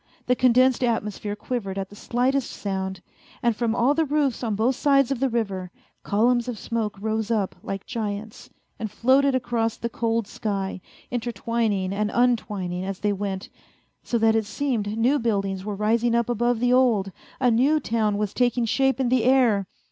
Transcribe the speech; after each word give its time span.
The 0.25 0.35
condensed 0.35 0.83
atmosphere 0.83 1.35
quivered 1.35 1.77
at 1.77 1.89
the 1.91 1.95
slightest 1.95 2.49
sound, 2.49 3.03
and 3.43 3.55
from 3.55 3.75
all 3.75 3.93
the 3.93 4.03
roofs 4.03 4.41
on 4.43 4.55
both 4.55 4.75
sides 4.75 5.11
of 5.11 5.19
the 5.19 5.29
river, 5.29 5.69
columns 6.01 6.47
of 6.47 6.57
smoke 6.57 6.97
rose 6.99 7.29
up 7.29 7.55
like 7.61 7.85
giants 7.85 8.49
and 8.79 8.89
floated 8.89 9.35
across 9.35 9.77
the 9.77 9.89
cold 9.89 10.25
sky, 10.25 10.81
intertwining 11.11 11.93
and 11.93 12.09
untwining 12.09 12.83
as 12.83 13.01
they 13.01 13.13
went, 13.13 13.49
so 14.01 14.17
that 14.17 14.35
it 14.35 14.45
seemed 14.47 14.97
new 14.97 15.19
buildings 15.19 15.63
were 15.63 15.75
rising 15.75 16.15
up 16.15 16.29
above 16.31 16.59
the 16.59 16.73
old, 16.73 17.11
a 17.39 17.51
new 17.51 17.79
town 17.79 18.17
was 18.17 18.33
taking 18.33 18.65
shape 18.65 18.99
in 18.99 19.09
the 19.09 19.23
air. 19.23 19.67